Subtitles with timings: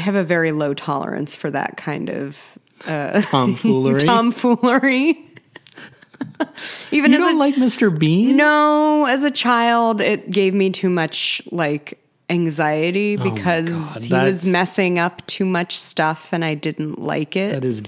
[0.00, 4.00] have a very low tolerance for that kind of uh, Tomfoolery.
[4.06, 5.26] tomfoolery.
[6.90, 7.96] Even you don't a, like Mr.
[7.96, 8.36] Bean?
[8.36, 14.02] no, as a child, it gave me too much like anxiety oh because Oh God,
[14.02, 17.52] he was messing up too much stuff, and I didn't like it.
[17.52, 17.82] That is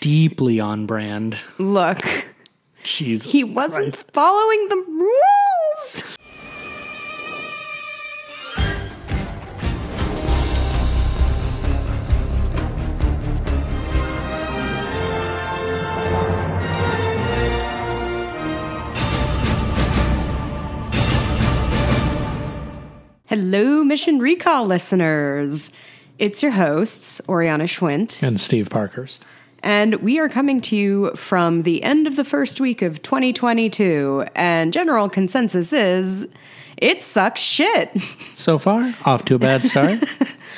[0.00, 1.38] deeply on brand.
[1.58, 1.98] Look,
[2.84, 3.30] Jesus.
[3.30, 4.12] he wasn't Christ.
[4.12, 6.05] following the rules.
[23.40, 25.70] Hello, Mission Recall listeners.
[26.18, 29.20] It's your hosts, Oriana Schwint, And Steve Parker's.
[29.62, 34.24] and we are coming to you from the end of the first week of 2022.
[34.34, 36.28] And general consensus is
[36.78, 37.90] it sucks shit.
[38.36, 40.02] So far, off to a bad start.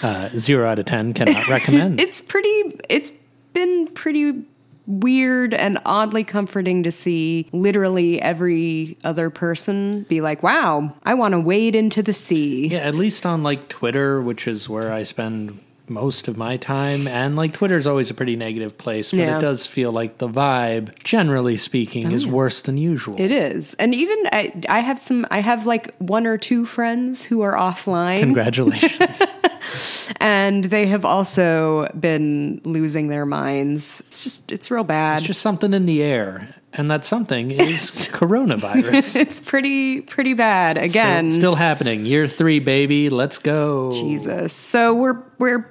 [0.04, 1.98] uh, zero out of 10, cannot recommend.
[2.00, 3.10] It's pretty, it's
[3.54, 4.44] been pretty
[4.88, 11.32] weird and oddly comforting to see literally every other person be like, wow, I want
[11.32, 12.68] to wade into the sea.
[12.68, 15.60] yeah, at least on like Twitter, which is where I spend
[15.90, 17.06] most of my time.
[17.06, 19.38] And like Twitter's always a pretty negative place, but Yeah.
[19.38, 22.30] it does feel like the vibe, generally speaking, is oh.
[22.30, 23.14] worse than usual.
[23.18, 23.74] It is.
[23.74, 27.54] And even I, I have some, I have like one or two friends who are
[27.54, 28.20] offline.
[28.20, 29.22] Congratulations.
[30.20, 34.00] and they have also been losing their minds.
[34.06, 35.18] It's just, it's real bad.
[35.18, 36.54] It's just something in the air.
[36.72, 39.16] And that something is coronavirus.
[39.20, 40.76] it's pretty, pretty bad.
[40.76, 42.06] Again, Still, still happening.
[42.06, 43.10] Year three, baby.
[43.10, 43.90] Let's go.
[43.92, 44.52] Jesus.
[44.52, 45.68] So we're we're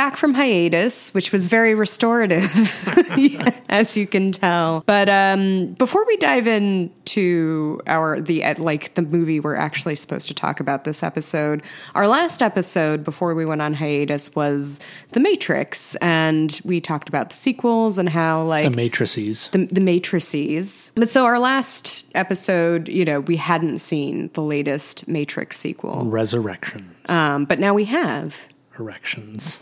[0.00, 2.48] back from hiatus, which was very restorative,
[3.68, 4.82] as you can tell.
[4.86, 10.26] But um, before we dive into our the uh, like the movie we're actually supposed
[10.28, 11.62] to talk about this episode,
[11.94, 14.80] our last episode before we went on hiatus was
[15.12, 19.48] The Matrix, and we talked about the sequels and how like The matrices.
[19.48, 20.92] the, the matrices.
[20.94, 26.94] But so our last episode, you know, we hadn't seen the latest Matrix sequel, Resurrection.
[27.10, 28.48] um, but now we have.
[28.78, 29.60] Erections.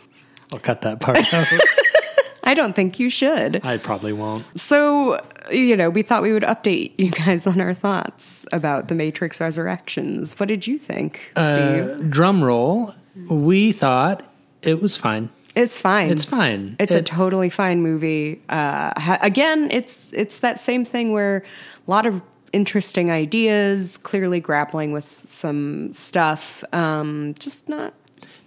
[0.52, 1.46] I'll cut that part out.
[2.44, 3.62] I don't think you should.
[3.62, 4.44] I probably won't.
[4.58, 5.20] So,
[5.50, 9.38] you know, we thought we would update you guys on our thoughts about the Matrix
[9.38, 10.38] Resurrections.
[10.40, 12.08] What did you think, Steve?
[12.10, 12.94] Drum roll.
[13.28, 14.24] We thought
[14.62, 15.28] it was fine.
[15.54, 16.10] it's fine.
[16.10, 16.76] It's fine.
[16.78, 18.40] It's, a totally fine movie.
[18.48, 21.44] Uh, ha- again, it's it's that same thing where
[21.86, 22.22] a lot of
[22.52, 26.64] interesting ideas, clearly grappling with some stuff.
[26.72, 27.92] Um, just not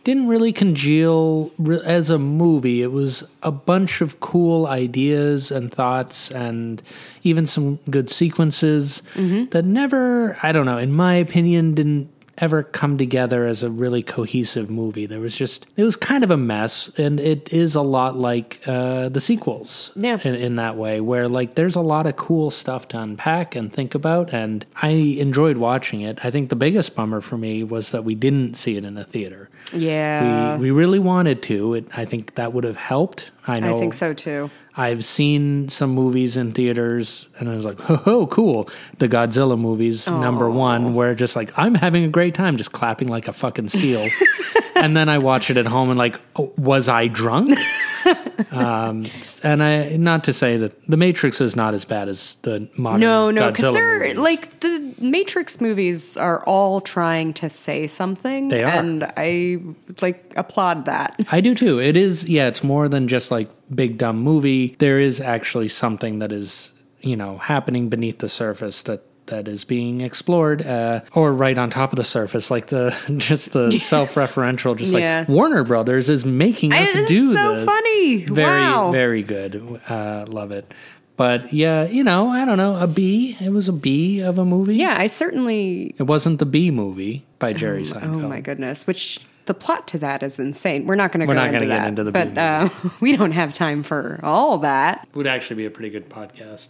[0.03, 1.51] didn't really congeal
[1.85, 2.81] as a movie.
[2.81, 6.81] It was a bunch of cool ideas and thoughts, and
[7.23, 12.97] even some good sequences that never, I don't know, in my opinion, didn't ever come
[12.97, 15.05] together as a really cohesive movie.
[15.05, 18.59] There was just, it was kind of a mess, and it is a lot like
[18.65, 20.17] uh, the sequels Yeah.
[20.23, 23.71] in, in that way, where like there's a lot of cool stuff to unpack and
[23.71, 26.25] think about, and I enjoyed watching it.
[26.25, 29.03] I think the biggest bummer for me was that we didn't see it in a
[29.03, 30.57] theater yeah.
[30.57, 31.75] we, we really wanted to.
[31.75, 33.31] It, I think that would have helped.
[33.47, 33.75] I know.
[33.75, 34.49] I think so too.
[34.81, 37.77] I've seen some movies in theaters, and I was like,
[38.07, 42.57] "Oh, cool!" The Godzilla movies, number one, where just like I'm having a great time,
[42.57, 44.07] just clapping like a fucking seal.
[44.75, 47.59] and then I watch it at home, and like, oh, was I drunk?
[48.51, 49.05] um,
[49.43, 53.01] and I, not to say that the Matrix is not as bad as the modern
[53.01, 54.17] No, no, because they're movies.
[54.17, 58.47] like the Matrix movies are all trying to say something.
[58.47, 58.67] They are.
[58.71, 59.59] and I
[60.01, 61.19] like applaud that.
[61.31, 61.79] I do too.
[61.79, 64.75] It is, yeah, it's more than just like big dumb movie.
[64.79, 66.71] There is actually something that is,
[67.01, 71.69] you know, happening beneath the surface that that is being explored, uh, or right on
[71.69, 75.19] top of the surface, like the just the self-referential, just Yeah.
[75.19, 77.65] like Warner Brothers is making us do so this.
[77.65, 78.25] funny.
[78.25, 78.91] Very, wow.
[78.91, 79.79] very good.
[79.87, 80.73] Uh, love it.
[81.17, 83.37] But yeah, you know, I don't know, a B.
[83.39, 84.75] It was a B of a movie.
[84.75, 85.93] yeah, I certainly.
[85.97, 88.27] it wasn't the B movie by Jerry Oh Seinfeld.
[88.27, 89.19] my goodness, which.
[89.45, 90.85] The plot to that is insane.
[90.85, 92.69] We're not going to go not into gonna get that, into the but uh,
[93.01, 95.07] we don't have time for all that.
[95.13, 96.69] Would actually be a pretty good podcast.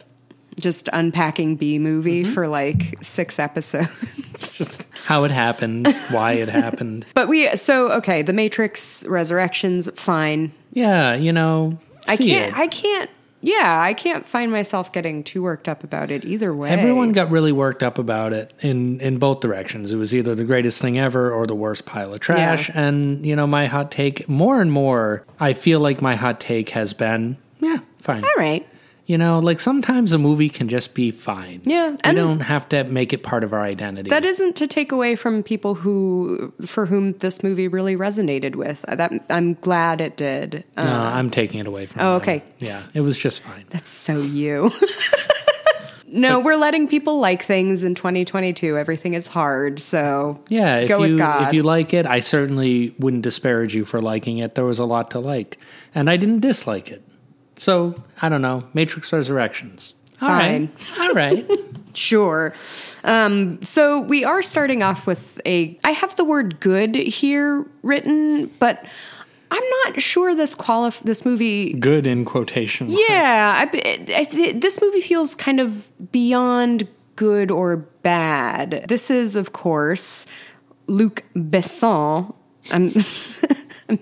[0.60, 2.34] Just unpacking B movie Mm-hmm.
[2.34, 4.16] for like six episodes.
[4.58, 7.06] just how it happened, why it happened.
[7.14, 8.22] but we so okay.
[8.22, 10.52] The Matrix Resurrections, fine.
[10.74, 11.78] Yeah, you know,
[12.08, 12.54] I can't.
[12.54, 12.58] it.
[12.60, 13.10] I can't.
[13.42, 16.70] Yeah, I can't find myself getting too worked up about it either way.
[16.70, 19.92] Everyone got really worked up about it in in both directions.
[19.92, 22.70] It was either the greatest thing ever or the worst pile of trash.
[22.70, 22.82] Yeah.
[22.82, 26.70] And you know, my hot take more and more, I feel like my hot take
[26.70, 28.24] has been, yeah, fine.
[28.24, 28.68] all right.
[29.12, 31.60] You know, like sometimes a movie can just be fine.
[31.66, 34.10] Yeah, We don't have to make it part of our identity.
[34.10, 38.86] That isn't to take away from people who, for whom this movie really resonated with.
[38.88, 40.64] That I'm glad it did.
[40.78, 42.22] Um, no, I'm taking it away from Oh, them.
[42.22, 42.44] okay.
[42.60, 43.66] Yeah, it was just fine.
[43.70, 44.72] That's so you.
[46.08, 48.78] no, we're letting people like things in 2022.
[48.78, 51.48] Everything is hard, so Yeah, if go you with God.
[51.50, 54.56] if you like it, I certainly wouldn't disparage you for liking it.
[54.56, 55.58] There was a lot to like,
[55.94, 57.04] and I didn't dislike it.
[57.62, 58.64] So I don't know.
[58.74, 59.94] Matrix Resurrections.
[60.20, 60.68] All right.
[61.00, 61.48] All right.
[61.94, 62.54] Sure.
[63.04, 65.78] Um, so we are starting off with a.
[65.84, 68.86] I have the word "good" here written, but
[69.52, 71.74] I'm not sure this qualif- This movie.
[71.74, 72.88] Good in quotation.
[72.88, 73.04] marks.
[73.10, 76.88] Yeah, I, it, it, this movie feels kind of beyond
[77.18, 78.86] good or bad.
[78.88, 80.26] This is, of course,
[80.88, 82.34] Luc Besson.
[82.72, 82.94] I'm.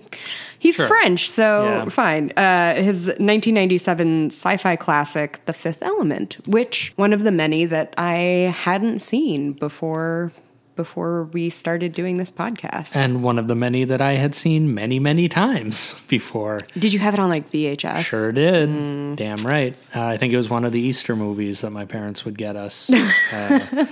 [0.60, 0.86] He's Sure.
[0.86, 1.84] French, so Yeah.
[1.88, 2.30] fine.
[2.36, 8.54] Uh, his 1997 sci-fi classic, The Fifth Element, which one of the many that I
[8.56, 10.32] hadn't seen before
[10.76, 12.96] before we started doing this podcast.
[12.96, 16.60] And one of the many that I had seen many, many times before.
[16.78, 18.04] Did you have it on like VHS?
[18.06, 18.70] Sure did.
[18.70, 19.14] Mm.
[19.16, 19.74] Damn right.
[19.94, 22.56] Uh, I think it was one of the Easter movies that my parents would get
[22.56, 22.90] us.
[23.34, 23.84] Uh,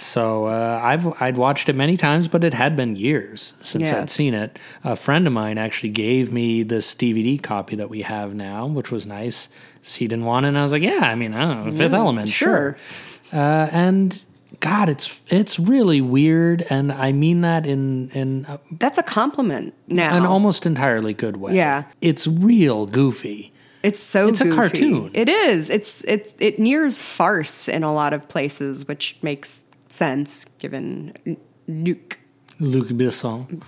[0.00, 4.00] so uh, I've I'd watched it many times, but it had been years since Yeah.
[4.00, 4.58] I'd seen it.
[4.82, 8.90] A friend of mine actually gave me this DVD copy that we have now, which
[8.90, 9.48] was nice.
[9.82, 11.92] He didn't want it, and I was like, "Yeah, I mean, I don't know, Fifth
[11.92, 12.76] Element, sure.
[13.30, 14.22] sure." Uh, and
[14.60, 19.74] God, it's it's really weird, and I mean that in in a, That's a compliment
[19.88, 20.16] now.
[20.16, 21.54] an almost entirely good way.
[21.56, 21.84] Yeah.
[22.00, 23.52] it's real goofy.
[23.82, 25.10] It's so It's a cartoon.
[25.14, 25.70] It is.
[25.70, 29.62] It's it it nears farce in a lot of places, which makes
[29.92, 31.14] sense given
[31.66, 32.18] Luc.
[32.58, 33.62] Luc Besson.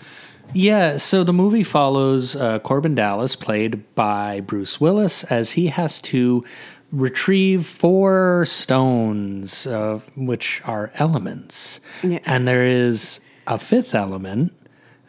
[0.55, 5.99] Yeah, so the movie follows uh, Korben Dallas, played by Bruce Willis, as he has
[6.03, 6.45] to
[6.91, 11.81] retrieve four stones, uh, which are elements.
[12.03, 12.19] Yeah.
[12.27, 14.53] And there is a fifth element,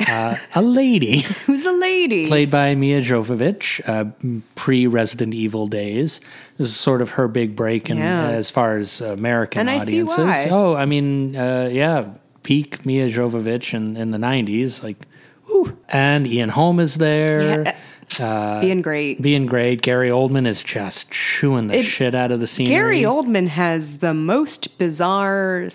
[0.10, 2.28] uh, a lady, Who's a lady?
[2.28, 6.20] played by Milla Jovovich, uh, pre Resident Evil days.
[6.58, 8.28] This is sort of her big break in, Yeah.
[8.30, 10.18] as far as American And I audiences.
[10.18, 10.48] why.
[10.52, 12.06] Oh, I mean, uh, yeah,
[12.44, 14.84] peak Milla Jovovich in, in the 90s.
[14.84, 14.98] Like.
[15.90, 17.76] And Ian Holm is there.
[18.18, 19.22] Being great.
[19.22, 19.82] Being great.
[19.82, 22.74] Gary Oldman is just chewing the shit out of the scenery.
[22.74, 25.70] Gary Oldman has the most bizarre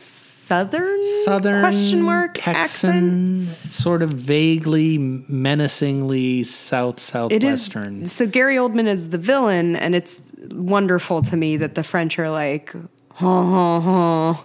[0.49, 3.49] southern Southern question mark accent.
[3.67, 6.97] Sort of vaguely, menacingly south
[7.31, 8.07] It is southwestern.
[8.07, 10.23] so Gary Oldman is the villain, and it's
[10.53, 12.73] wonderful to me that the French are like,
[13.11, 14.45] ha ha ha.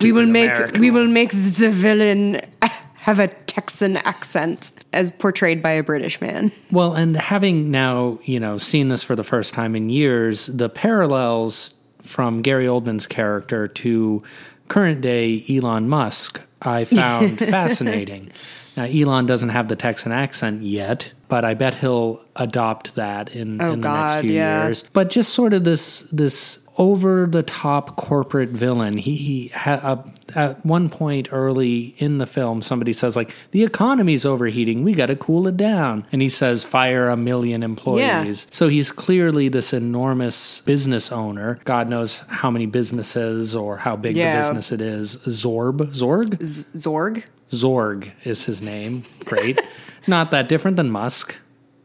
[0.00, 2.40] We will make we will make the villain
[2.94, 6.50] have a Texan accent as portrayed by a British man.
[6.70, 10.68] Well, and having now, you know, seen this for the first time in years, the
[10.70, 14.22] parallels from Gary Oldman's character to
[14.68, 18.30] current day Elon Musk, I found fascinating.
[18.76, 23.60] Now, Elon doesn't have the Texan accent yet, but I bet he'll adopt that in,
[23.60, 24.64] Oh, in the next few yeah.
[24.66, 24.84] years.
[24.94, 28.96] But just sort of this this over the top corporate villain.
[28.96, 30.02] He, he ha, uh,
[30.34, 34.82] at one point early in the film, somebody says like, "The economy's overheating.
[34.82, 38.90] We got to cool it down." And he says, "Fire a million employees." So he's
[38.90, 41.58] clearly this enormous business owner.
[41.64, 44.34] God knows how many businesses or how big Yeah.
[44.34, 45.16] the business it is.
[45.26, 47.24] Zorb, Zorg, Z- Zorg?
[47.50, 49.02] Zorg is his name.
[49.26, 49.60] Great.
[50.06, 51.36] Not that different than Musk.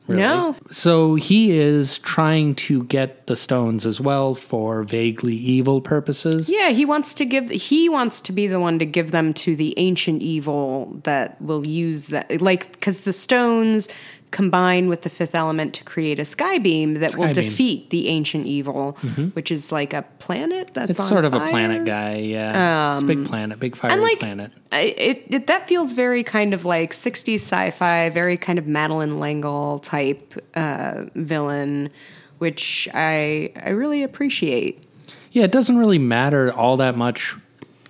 [0.08, 0.22] Really.
[0.22, 0.56] No.
[0.72, 6.50] So he is trying to get the stones as well for vaguely evil purposes.
[6.50, 7.50] Yeah, he wants to give.
[7.50, 11.68] He wants to be the one to give them to the ancient evil that will
[11.68, 13.90] use that, like because the stones
[14.32, 17.34] combine with the fifth element to create a sky beam that will beam.
[17.34, 18.94] defeat the ancient evil,
[19.34, 22.18] which is like a planet that's It's sort of a planet guy.
[22.18, 22.96] Yeah.
[22.96, 24.52] it's a big planet, big and like planet.
[24.72, 29.80] It, it that feels very kind of like 60s sci-fi very kind of Madeleine L'Engle
[29.80, 31.90] type uh, villain
[32.38, 34.84] which i i really appreciate
[35.32, 37.36] Yeah, it doesn't really matter all that much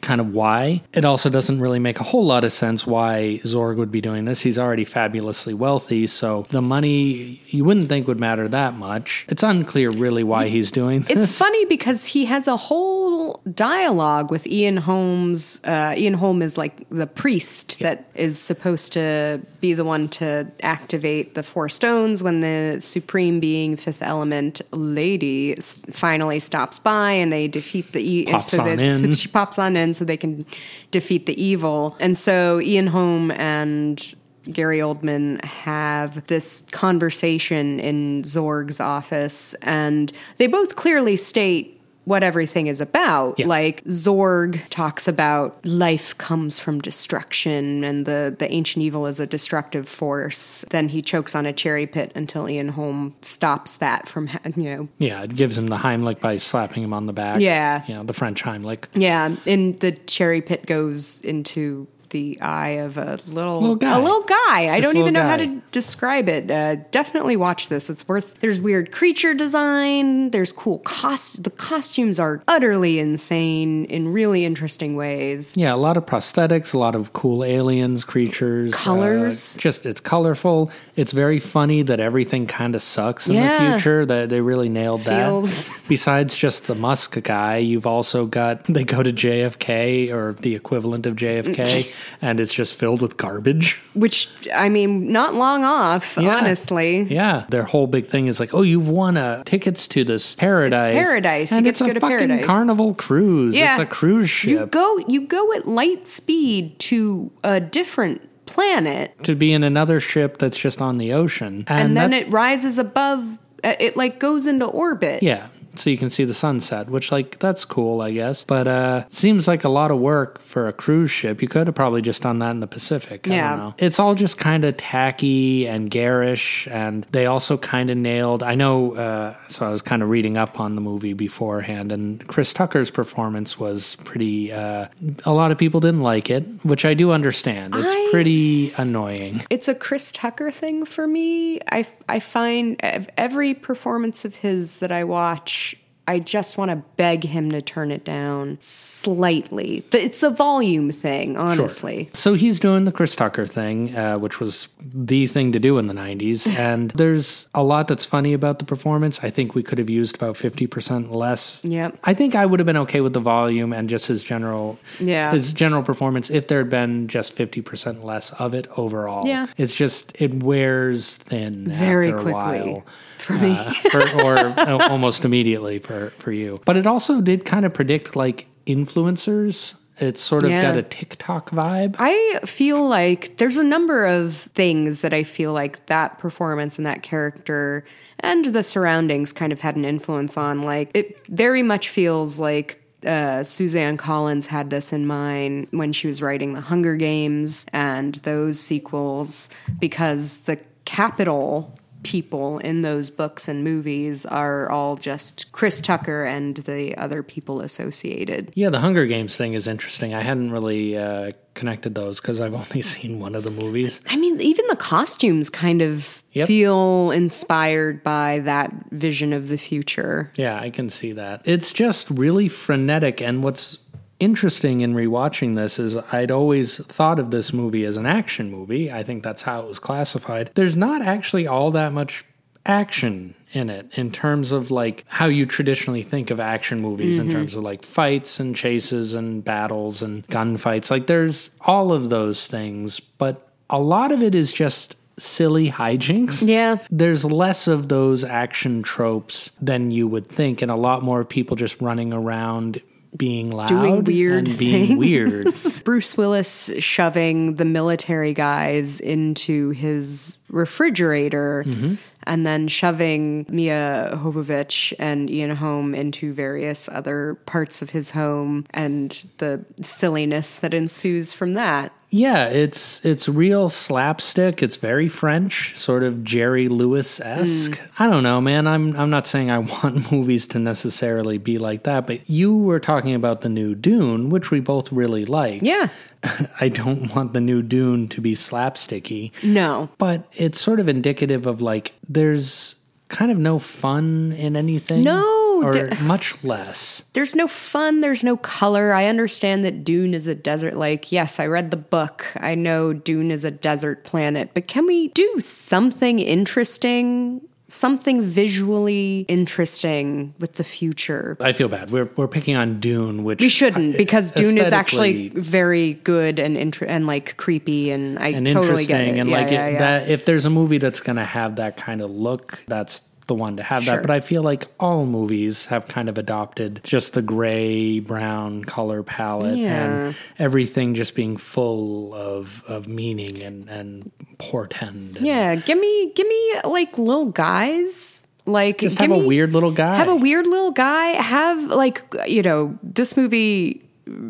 [0.01, 0.83] kind of why.
[0.93, 4.25] It also doesn't really make a whole lot of sense why Zorg would be doing
[4.25, 4.41] this.
[4.41, 9.25] He's already fabulously wealthy, so the money you wouldn't think would matter that much.
[9.29, 11.25] It's unclear really why he's doing this.
[11.25, 13.16] it's funny because he has a whole
[13.53, 19.41] dialogue with ian holmes uh, ian holm is like the priest that is supposed to
[19.61, 25.57] be the one to activate the four stones when the supreme being fifth element lady
[25.57, 29.11] s- finally stops by and they defeat the e- Pops so that in.
[29.13, 30.45] she pops on in so they can
[30.91, 31.95] defeat the evil.
[31.99, 34.15] And so Ian Holm and
[34.51, 41.76] Gary Oldman have this conversation in Zorg's office, and they both clearly state
[42.07, 43.37] what everything is about.
[43.37, 43.47] Yeah.
[43.47, 49.27] Like Zorg talks about life comes from destruction and the, the ancient evil is a
[49.27, 50.63] destructive force.
[50.69, 54.63] Then he chokes on a cherry pit until Ian Holm stops that from, ha- you
[54.63, 57.41] know, Yeah, it gives him the Heimlich by slapping him on the back.
[57.41, 57.83] Yeah.
[57.87, 58.85] You know, the French Heimlich.
[58.93, 63.97] Yeah, and the cherry pit goes into the eye of a little, Little guy.
[63.97, 64.35] a little guy.
[64.69, 66.49] I This don't even know little how to describe it.
[66.49, 67.89] Uh, definitely watch this.
[67.89, 68.39] It's worth.
[68.39, 70.31] There's weird creature design.
[70.31, 71.43] There's cool cost.
[71.43, 75.57] The costumes are utterly insane in really interesting ways.
[75.57, 79.55] Yeah, a lot of prosthetics, a lot of cool aliens, creatures, uh, Colors.
[79.57, 80.71] just it's colorful.
[80.95, 83.71] It's very funny that everything kind of sucks in Yeah.
[83.71, 84.05] the future.
[84.05, 85.73] That they really nailed Feels- that.
[85.87, 91.05] Besides just the Musk guy, you've also got they go to JFK or the equivalent
[91.05, 93.79] of JFK, and it's just filled with garbage.
[93.93, 96.37] Which I mean, not long off, Yeah.
[96.37, 97.01] honestly.
[97.03, 100.93] Yeah, their whole big thing is like, oh, you've won uh, tickets to this paradise.
[100.93, 101.51] paradise.
[101.51, 102.45] You and get it's to a go to fucking paradise.
[102.45, 103.55] carnival cruise.
[103.55, 103.73] Yeah.
[103.73, 104.49] It's a cruise ship.
[104.51, 104.97] You go.
[105.07, 110.57] You go at light speed to a different planet, to be in another ship that's
[110.57, 113.39] just on the ocean, and, then that- it rises above.
[113.63, 115.21] uh, It like goes into orbit.
[115.21, 115.47] Yeah.
[115.77, 118.43] So you can see the sunset, which like that's cool, I guess.
[118.43, 121.41] But uh seems like a lot of work for a cruise ship.
[121.41, 123.27] You could have probably just done that in the Pacific.
[123.27, 123.49] I Yeah.
[123.51, 123.73] don't know.
[123.77, 128.55] It's all just kind of tacky and garish and they also kind of nailed I
[128.55, 132.53] know uh so I was kind of reading up on the movie beforehand and Chris
[132.53, 134.87] Tucker's performance was pretty uh
[135.25, 137.75] a lot of people didn't like it, which I do understand.
[137.75, 139.41] It's I- pretty annoying.
[139.49, 141.59] It's a Chris Tucker thing for me.
[141.71, 145.66] I, I find every performance of his that I watch,
[146.09, 149.83] I just want to beg him to turn it down slightly.
[149.91, 152.05] It's the volume thing, honestly.
[152.05, 152.13] Sure.
[152.13, 155.87] So he's doing the Chris Tucker thing, uh, which was the thing to do in
[155.87, 156.47] the 90s.
[156.67, 159.23] And there's a lot that's funny about the performance.
[159.23, 161.63] I think we could have used about 50% less.
[161.63, 161.97] Yep.
[162.03, 165.31] I think I would have been okay with the volume and just his general Yeah.
[165.31, 169.27] his general performance if there had been just 50% less of it overall.
[169.27, 169.47] Yeah.
[169.57, 172.83] It's just it wears thin Very after a quickly.
[173.27, 173.51] For me.
[173.51, 176.59] Uh, for, or uh, almost immediately for, for you.
[176.65, 179.75] But it also did kind of predict like influencers.
[179.99, 180.61] It's sort of Yeah.
[180.61, 181.95] got a TikTok vibe.
[181.97, 186.85] I feel like there's a number of things that I feel like that performance and
[186.85, 187.83] that character
[188.19, 190.61] and the surroundings kind of had an influence on.
[190.61, 196.07] Like, it very much feels like uh, Suzanne Collins had this in mind when she
[196.07, 201.77] was writing The Hunger Games and those sequels because the capital
[202.07, 207.59] people in those books and movies are all just Chris Tucker and the other people
[207.59, 208.51] associated.
[208.55, 210.13] Yeah, the Hunger Games thing is interesting.
[210.13, 213.99] I hadn't really uh, connected those because I've only seen one of the movies.
[214.07, 216.47] I mean, even the costumes kind of Yep.
[216.47, 220.31] feel inspired by that vision of the future.
[220.35, 221.41] Yeah, I can see that.
[221.45, 223.21] It's just really frenetic.
[223.23, 223.79] And what's
[224.19, 228.91] interesting in rewatching this is I'd always thought of this movie as an action movie.
[228.91, 230.51] I think that's how it was classified.
[230.55, 232.25] There's not actually all that much
[232.65, 237.27] action in it in terms of like how you traditionally think of action movies in
[237.27, 237.37] mm-hmm.
[237.37, 242.45] terms of like fights and chases and battles and gunfights like there's all of those
[242.45, 246.77] things but a lot of it is just silly hijinks Yeah.
[246.91, 251.55] there's less of those action tropes than you would think, and a lot more people
[251.55, 252.81] just running around
[253.15, 254.99] being loud Doing weird and being things.
[254.99, 255.47] weird.
[255.83, 261.95] Bruce Willis shoving the military guys into his refrigerator Mm-hmm.
[262.23, 268.65] and then shoving Milla Jovovich and Ian Holm into various other parts of his home
[268.71, 271.91] and the silliness that ensues from that.
[272.09, 274.63] Yeah, it's it's real slapstick.
[274.63, 277.77] It's very French, sort of Jerry Lewis esque.
[277.77, 278.03] Hmm.
[278.03, 278.65] I don't know, man.
[278.65, 282.79] I'm I'm not saying I want movies to necessarily be like that, but you were
[282.79, 285.61] talking about the new Dune, which we both really like.
[285.61, 285.89] Yeah.
[286.59, 289.31] I don't want the new Dune to be slapsticky.
[289.43, 289.89] No.
[289.97, 292.75] but it's sort of indicative of like there's
[293.09, 295.03] kind of no fun in anything.
[295.03, 295.21] No,
[295.63, 297.03] Oh, or the- much less.
[297.13, 301.39] there's no fun there's no color i understand that dune is a desert like yes
[301.39, 305.39] i read the book i know dune is a desert planet but can we do
[305.39, 311.91] something interesting something visually interesting with the future I feel bad.
[311.91, 316.57] We're we're picking on Dune, which we shouldn't because Dune is actually very good and
[316.81, 319.19] and like creepy and I and totally get interesting it.
[319.19, 319.79] and Yeah, like yeah, it, yeah.
[319.79, 323.33] that if there's a movie that's going to have that kind of look, that's the
[323.35, 323.95] one to have Sure.
[323.95, 324.01] that.
[324.01, 329.03] But I feel like all movies have kind of adopted just the gray brown color
[329.03, 329.83] palette Yeah.
[330.07, 335.17] and everything just being full of of meaning and and portend.
[335.17, 338.23] And Yeah, give me give me like little guys.
[338.45, 339.97] Like just give have a me- weird little guy.
[339.97, 341.07] have a weird little guy.
[341.21, 343.83] Have like you know this movie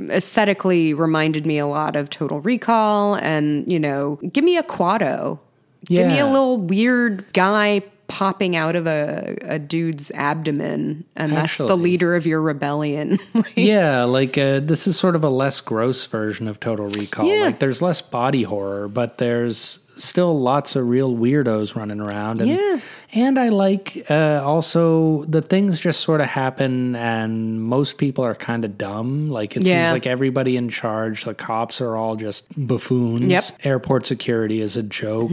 [0.09, 5.39] aesthetically reminded me a lot of Total Recall, and you know, give me a Kuato.
[5.85, 11.57] Give me a little weird guy popping out of a, a dude's abdomen, and that's
[11.57, 13.19] the leader of your rebellion.
[13.55, 17.25] Yeah, like uh, this is sort of a less gross version of Total Recall.
[17.25, 17.45] Yeah.
[17.45, 22.41] Like there's less body horror, but there's still lots of real weirdos running around.
[22.41, 22.79] And, Yeah.
[23.13, 28.35] And I like uh, also the things just sort of happen, and most people are
[28.35, 29.29] kind of dumb.
[29.29, 29.85] Like it Yeah.
[29.85, 33.29] seems like everybody in charge, the cops are all just buffoons.
[33.29, 33.43] Yep.
[33.43, 33.67] Mm-hmm.
[33.67, 35.31] Airport security is a joke.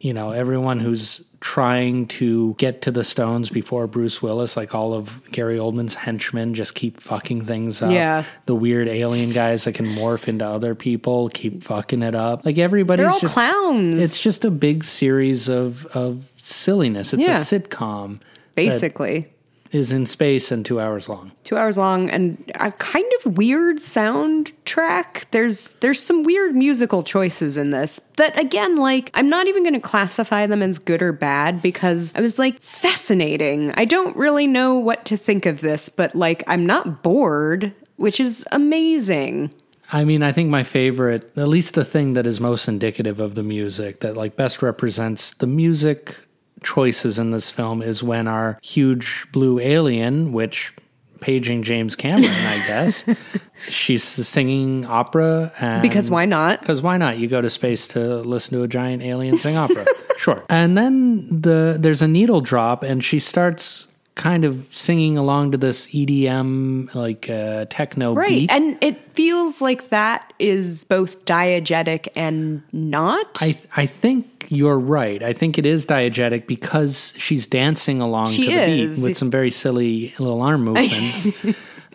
[0.00, 4.94] You know, everyone who's trying to get to the stones before Bruce Willis, like all
[4.94, 7.90] of Gary Oldman's henchmen, just keep fucking things up.
[7.90, 8.24] Yeah.
[8.46, 12.46] The weird alien guys that can morph into other people keep fucking it up.
[12.46, 17.12] Like everybody's They're all just clowns, it's just a big series of of silliness.
[17.12, 17.38] It's Yeah.
[17.38, 18.20] a sitcom
[18.54, 19.28] basically.
[19.72, 21.32] is in space and two hours long.
[21.42, 27.56] two hours long and a kind of weird soundtrack there's there's some weird musical choices
[27.56, 31.12] in this that again like i'm not even going to classify them as good or
[31.12, 35.88] bad because i was like fascinating i don't really know what to think of this
[35.88, 39.50] but like i'm not bored which is amazing
[39.92, 43.34] I mean, I think my favorite, at least the thing that is most indicative of
[43.34, 46.16] the music, that like best represents the music
[46.64, 50.74] choices in this film is when our huge blue alien, which
[51.20, 53.08] paging James Cameron, I guess,
[53.68, 55.52] she's singing opera.
[55.58, 57.18] And because why not Because why not?
[57.18, 59.84] You go to space to listen to a giant alien sing opera.
[60.18, 60.44] sure.
[60.50, 65.58] And then the there's a needle drop, and she starts kind of singing along to
[65.58, 68.50] this EDM like uh, techno right beat.
[68.52, 75.22] and it feels like that is both diegetic and not I I think you're right.
[75.22, 78.98] I think it is diegetic because she's dancing along She to the is.
[78.98, 81.44] beat with some very silly little arm movements.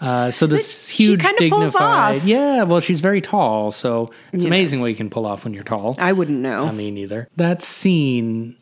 [0.01, 2.23] uh, so this huge dignified, off.
[2.25, 2.63] yeah.
[2.63, 5.95] Well, she's very tall, so it's amazing what you can pull off when you're tall.
[5.99, 8.57] i wouldn't know I mean, either that scene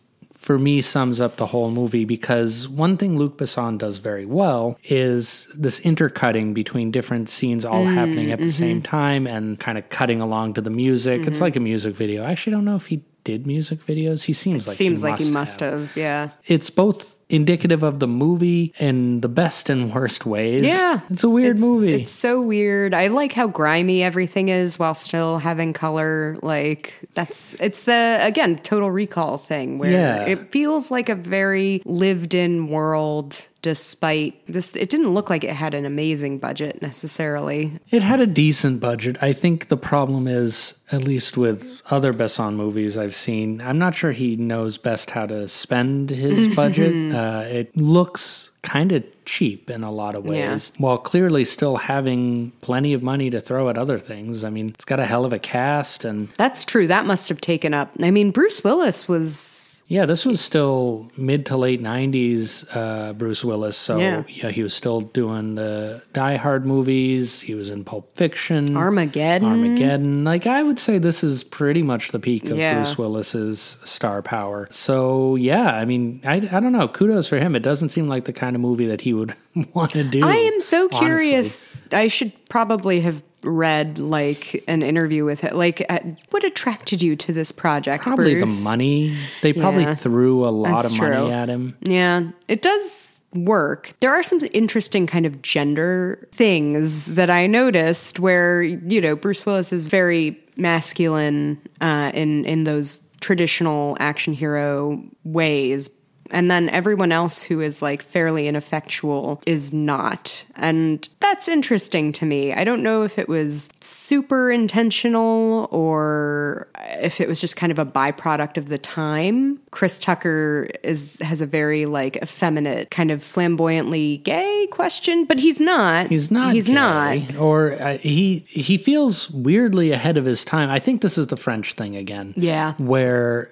[0.47, 4.79] for me sums up the whole movie because one thing Luc Besson does very well
[4.85, 8.63] is this intercutting between different scenes all Mm, happening at the mm-hmm.
[8.63, 11.27] same time and kind of cutting along to the music.
[11.27, 12.23] It's like a music video.
[12.23, 14.23] I actually don't know if he did music videos.
[14.23, 17.99] He seems like seems he like he must must have yeah It's both indicative of
[17.99, 20.61] the movie in the best and worst ways.
[20.61, 21.01] Yeah.
[21.09, 22.01] it's a weird It's- movie.
[22.01, 22.93] It's so weird.
[22.93, 26.37] I like how grimy everything is while still having color.
[26.41, 30.25] Like that's it's the again total recall thing where Yeah.
[30.25, 35.53] it feels like a very lived in world despite this it didn't look like it
[35.53, 37.73] had an amazing budget necessarily.
[37.89, 39.17] It had a decent budget.
[39.21, 43.95] I think the problem is, at least with other Besson movies I've seen, I'm not
[43.95, 47.13] sure he knows best how to spend his budget.
[47.13, 52.51] uh, it looks kind of cheap in a lot of ways, while clearly still having
[52.61, 54.43] plenty of money to throw at other things.
[54.43, 56.87] I mean, it's got a hell of a cast, and That's true.
[56.87, 57.91] That must have taken up.
[58.01, 63.43] I mean, Bruce Willis was yeah, this was still mid to late 90s uh, Bruce
[63.43, 63.77] Willis.
[63.77, 64.23] So, Yeah.
[64.27, 64.49] yeah.
[64.51, 68.75] he was still doing the Die Hard movies, he was in Pulp Fiction.
[68.75, 69.47] Armageddon.
[69.47, 70.23] Armageddon.
[70.23, 72.75] Like I would say this is pretty much the peak of Yeah.
[72.75, 74.67] Bruce Willis's star power.
[74.71, 76.87] So yeah, I mean, I, I don't know.
[76.87, 77.55] Kudos for him.
[77.55, 79.35] It doesn't seem like the kind of movie that he would
[79.73, 80.21] want to do.
[80.23, 80.99] I am so honestly.
[81.05, 81.83] curious.
[81.91, 85.53] I should probably have read like an interview with it.
[85.55, 85.99] Like, uh,
[86.31, 88.03] what attracted you to this project?
[88.03, 88.57] Probably Bruce?
[88.57, 89.15] the money.
[89.41, 89.95] They probably Yeah.
[89.95, 91.29] threw a lot of money true.
[91.31, 91.75] at him.
[91.81, 93.93] Yeah, it does work.
[93.99, 99.45] There are some interesting kind of gender things that I noticed where, you know, Bruce
[99.45, 105.89] Willis is very masculine uh, in in those traditional action hero ways.
[106.31, 110.43] And then everyone else who is like fairly ineffectual is not.
[110.55, 112.53] And that's interesting to me.
[112.53, 116.67] I don't know if it was super intentional or
[116.99, 119.59] if it was just kind of a byproduct of the time.
[119.71, 125.59] Chris Tucker is has a very like effeminate, kind of flamboyantly gay question, but he's
[125.59, 126.07] not.
[126.07, 126.53] He's not.
[126.53, 127.35] He's gay, not.
[127.37, 130.69] Or uh, he he feels weirdly ahead of his time.
[130.69, 132.33] I think this is the French thing again.
[132.35, 132.73] Yeah.
[132.77, 133.51] Where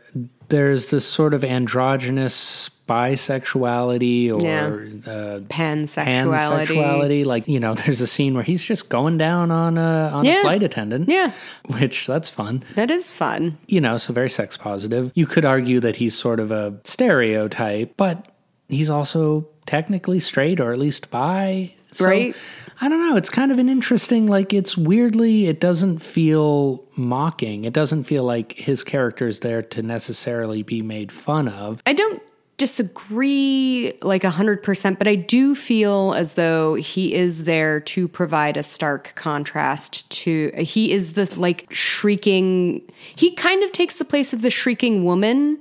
[0.49, 5.12] there's this sort of androgynous bisexuality or Yeah.
[5.12, 6.67] uh, Pansexuality.
[6.67, 7.25] pansexuality.
[7.25, 10.41] Like you know, there's a scene where he's just going down on a on a
[10.41, 11.10] flight attendant.
[11.10, 11.31] Yeah.
[11.79, 12.63] which that's fun.
[12.75, 13.58] That is fun.
[13.67, 15.12] You know, so very sex positive.
[15.15, 18.27] You could argue that he's sort of a stereotype, but
[18.69, 21.73] he's also technically straight or at least bi.
[21.91, 22.36] So, Right.
[22.81, 23.15] I don't know.
[23.15, 27.65] It's kind of an interesting, like, it's weirdly, it doesn't feel mocking.
[27.65, 31.81] It doesn't feel like his character is there to necessarily be made fun of.
[31.85, 32.21] I don't
[32.58, 38.63] disagree like 100%, but I do feel as though he is there to provide a
[38.63, 42.82] stark contrast to he is the like shrieking
[43.15, 45.60] he kind of takes the place of the shrieking woman.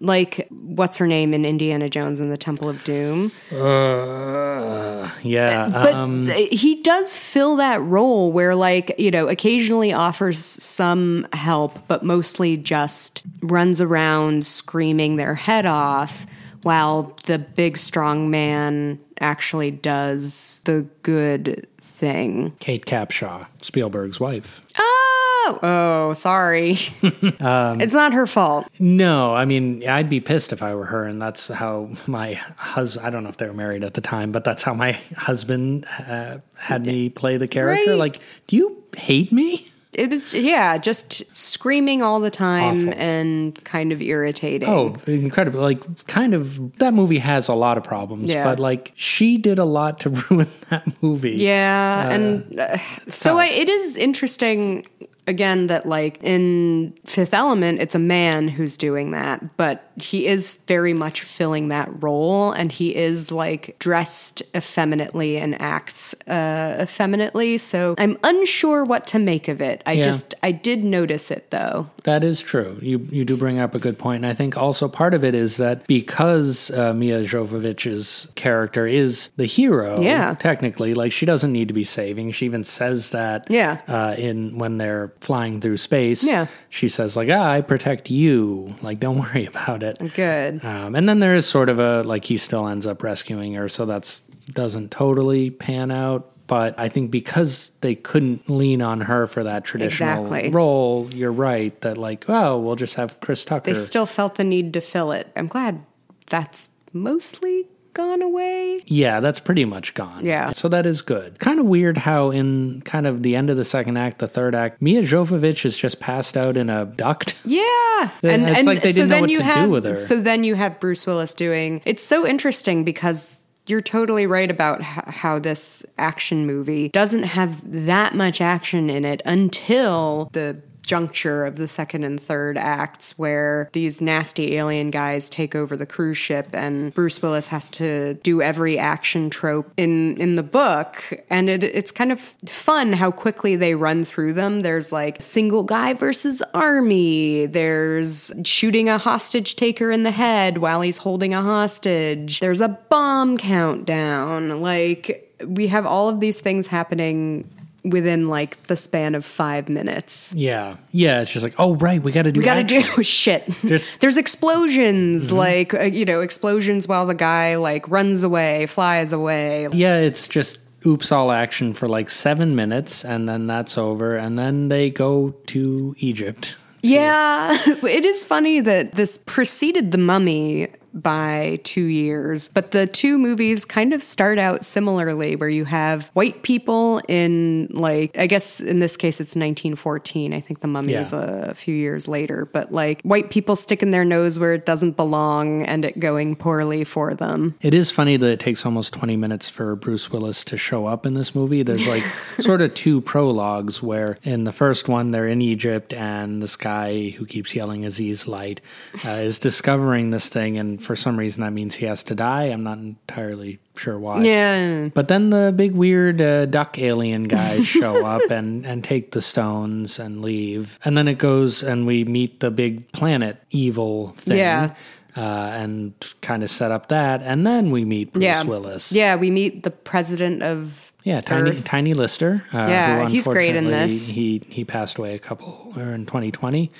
[0.00, 3.32] Like what's her name in Indiana Jones and the Temple of Doom?
[3.50, 5.68] Uh, yeah.
[5.72, 11.86] But um, he does fill that role where, like, you know, occasionally offers some help,
[11.88, 16.26] but mostly just runs around screaming their head off
[16.62, 22.54] while the big strong man actually does the good thing.
[22.60, 24.62] Kate Capshaw, Spielberg's wife.
[24.78, 26.76] Oh, oh, sorry.
[27.02, 28.66] it's not her fault.
[28.78, 33.06] No, I mean, I'd be pissed if I were her, and that's how my husband.
[33.06, 35.86] I don't know if they were married at the time, but that's how my husband
[36.06, 37.92] uh, had me play the character.
[37.92, 37.98] Right.
[37.98, 39.70] Like, do you hate me?
[39.98, 43.00] It was, yeah, just screaming all the time Awful.
[43.00, 44.68] and kind of irritating.
[44.68, 45.60] Oh, incredible!
[45.60, 48.44] Like, kind of that movie has a lot of problems, Yeah.
[48.44, 51.32] but like she did a lot to ruin that movie.
[51.32, 54.86] Yeah, and uh, so I, it is interesting
[55.26, 60.52] again that like in Fifth Element, it's a man who's doing that, but he is
[60.66, 67.58] very much filling that role, and he is like dressed effeminately and acts uh, effeminately.
[67.58, 69.82] So I'm unsure what to make of it.
[69.86, 70.02] I Yeah.
[70.04, 71.88] just I did notice it though.
[72.04, 72.78] That is true.
[72.82, 74.24] You you do bring up a good point.
[74.24, 79.30] and I think also part of it is that because uh, Milla Jovovich's character is
[79.36, 80.34] the hero, Yeah.
[80.38, 82.32] technically, like she doesn't need to be saving.
[82.32, 83.80] She even says that, Yeah.
[83.88, 86.46] uh, in when they're flying through space, Yeah.
[86.70, 88.74] she says like, "Ah, I protect you.
[88.82, 90.64] Like, don't worry about it." Good.
[90.64, 93.68] Um, and then there is sort of a like he still ends up rescuing her,
[93.68, 94.20] so that's
[94.52, 96.30] doesn't totally pan out.
[96.46, 100.50] But I think because they couldn't lean on her for that traditional Exactly.
[100.50, 103.72] role, you're right that like, oh, we'll just have Chris Tucker.
[103.72, 105.30] They still felt the need to fill it.
[105.36, 105.84] I'm glad
[106.30, 107.66] that's mostly
[107.98, 108.78] gone away.
[108.86, 110.24] yeah, that's pretty much gone.
[110.24, 110.52] Yeah.
[110.52, 111.38] so that is good.
[111.40, 114.54] Kind of weird how in kind of the end of the second act, the third
[114.54, 117.34] act, Milla Jovovich is just passed out in a duct.
[117.44, 117.58] Yeah,
[118.22, 119.96] and, it's like they didn't know what to do with her.
[119.96, 121.82] So then you have Bruce Willis doing.
[121.84, 128.14] It's so interesting because you're totally right about how this action movie doesn't have that
[128.14, 134.00] much action in it until the juncture of the second and third acts where these
[134.00, 138.78] nasty alien guys take over the cruise ship and Bruce Willis has to do every
[138.78, 141.12] action trope in in the book.
[141.28, 144.60] And it it's kind of fun how quickly they run through them.
[144.60, 147.44] There's like single guy versus army.
[147.44, 152.40] There's shooting a hostage taker in the head while he's holding a hostage.
[152.40, 154.62] There's a bomb countdown.
[154.62, 157.48] Like we have all of these things happening
[157.84, 161.20] within like the span of 5 minutes Yeah, yeah.
[161.22, 162.40] It's just like, oh right, we got to do.
[162.40, 163.48] we got to do shit.
[163.64, 165.36] Just- There's explosions, Mm-hmm.
[165.36, 169.68] like uh, you know, explosions while the guy like runs away, flies away.
[169.72, 174.38] Yeah, it's just oops all action for like seven minutes, and then that's over, and
[174.38, 176.56] then they go to Egypt.
[176.82, 183.18] Yeah, it is funny that this preceded the Mummy by two years, but the two
[183.18, 188.60] movies kind of start out similarly, where you have white people in like I guess
[188.60, 190.32] in this case it's 1914.
[190.32, 191.00] I think the Mummy Yeah.
[191.02, 194.96] is a few years later, but like white people sticking their nose where it doesn't
[194.96, 197.54] belong and it going poorly for them.
[197.60, 201.06] It is funny that it takes almost 20 minutes for Bruce Willis to show up
[201.06, 201.62] in this movie.
[201.62, 202.02] There's like
[202.38, 207.10] sort of two prologues where in the first one they're in Egypt and this guy
[207.10, 208.60] who keeps yelling Aziz Light
[209.06, 212.44] uh, is discovering this thing and for some reason that means he has to die.
[212.44, 214.22] I'm not entirely sure why.
[214.22, 214.88] Yeah.
[214.92, 219.22] But then the big weird uh, duck alien guys show up and, and take the
[219.22, 220.78] stones and leave.
[220.84, 224.38] And then it goes and we meet the big planet evil thing.
[224.38, 224.74] Yeah.
[225.16, 227.22] Uh, and kind of set up that.
[227.22, 228.44] And then we meet Bruce yeah.
[228.44, 228.92] Willis.
[228.92, 231.64] Yeah, we meet the president of Yeah, Tiny Earth.
[231.64, 232.44] Tiny Lister.
[232.52, 234.08] Uh, Yeah, he's great in this.
[234.08, 236.70] He he passed away a couple or in 2020,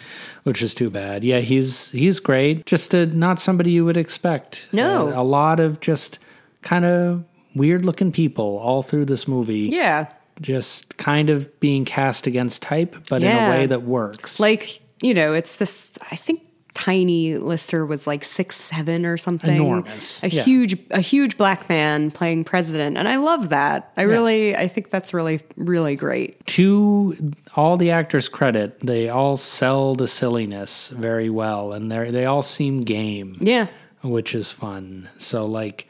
[0.42, 1.24] which is too bad.
[1.24, 2.66] Yeah, he's he's great.
[2.66, 4.68] Just uh not somebody you would expect.
[4.70, 5.08] No.
[5.08, 6.18] Uh, a lot of just
[6.60, 9.70] kind of weird looking people all through this movie.
[9.70, 10.12] Yeah.
[10.42, 14.38] Just kind of being cast against type, but in a way that works.
[14.38, 16.42] Like, you know, it's this I think
[16.78, 19.56] Tiny Lister was like six seven or something.
[19.56, 20.44] Enormous, A yeah.
[20.44, 22.96] huge a huge black man playing president.
[22.96, 23.92] And I love that.
[23.96, 26.46] I really I think that's really, really great.
[26.46, 32.24] to all the actors' credit, they all sell the silliness very well, and they they
[32.26, 33.34] all seem game.
[33.40, 33.66] Yeah.
[34.02, 35.08] which is fun.
[35.18, 35.88] So like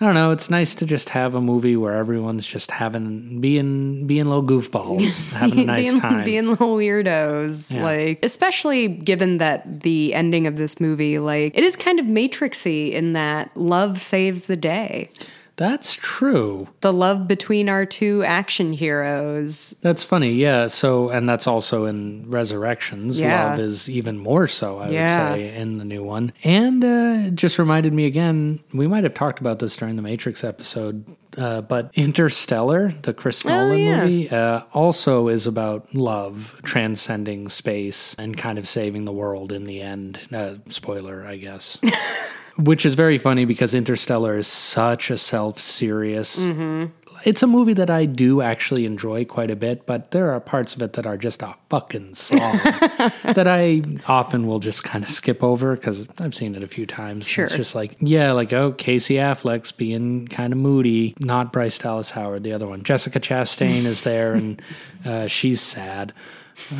[0.00, 4.06] I don't know, it's nice to just have a movie where everyone's just having being
[4.06, 6.24] being little goofballs, having a nice being, time.
[6.24, 7.70] being little weirdos.
[7.70, 7.84] Yeah.
[7.84, 12.92] Like, especially given that the ending of this movie, like, it is kind of matrixy
[12.92, 15.10] in that love saves the day.
[15.60, 16.68] That's true.
[16.80, 19.74] The love between our two action heroes.
[19.82, 20.68] That's funny, yeah.
[20.68, 23.20] So, and that's also in Resurrections.
[23.20, 23.50] Yeah.
[23.50, 25.30] Love is even more so, I Yeah.
[25.32, 26.32] would say, in the new one.
[26.44, 30.42] And uh, just reminded me again, we might have talked about this during the Matrix
[30.44, 31.04] episode,
[31.36, 33.96] uh, but Interstellar, the Chris Nolan Oh, yeah.
[34.04, 39.64] movie, uh, also is about love transcending space and kind of saving the world in
[39.64, 40.20] the end.
[40.32, 41.76] Uh, spoiler, I guess.
[42.60, 46.44] Which is very funny because Interstellar is such a self serious.
[46.44, 46.86] Mm-hmm.
[47.24, 50.74] It's a movie that I do actually enjoy quite a bit, but there are parts
[50.74, 55.10] of it that are just a fucking song that I often will just kind of
[55.10, 57.26] skip over because I've seen it a few times.
[57.26, 57.44] Sure.
[57.44, 62.10] It's just like, yeah, like, oh, Casey Affleck's being kind of moody, not Bryce Dallas
[62.12, 62.82] Howard, the other one.
[62.82, 64.62] Jessica Chastain is there and
[65.04, 66.12] uh, she's sad.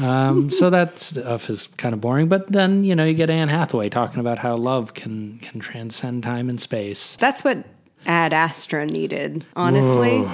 [0.02, 2.28] Um, so that stuff is kind of boring.
[2.28, 6.22] But then you know you get Anne Hathaway talking about how love can can transcend
[6.22, 7.16] time and space.
[7.16, 7.64] That's what
[8.06, 10.28] Ad Astra needed, honestly.